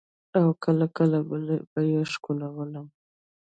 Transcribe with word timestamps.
او 0.37 0.45
کله 0.63 0.85
کله 0.97 1.19
به 1.71 1.81
يې 1.91 2.01
ښکلولم. 2.11 2.87